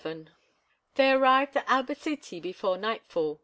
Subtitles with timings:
[0.03, 0.25] XI
[0.95, 3.39] They arrived at Albacete before nightfall.